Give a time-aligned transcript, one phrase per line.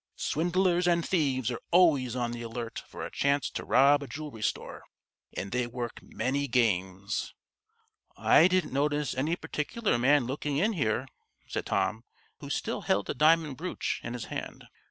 [0.15, 4.41] Swindlers and thieves are always on the alert for a chance to rob a jewelry
[4.41, 4.81] store,
[5.37, 7.35] and they work many games."
[8.17, 11.07] "I didn't notice any particular man looking in here,"
[11.45, 12.03] said Tom,
[12.39, 14.65] who still held the diamond brooch in his hand.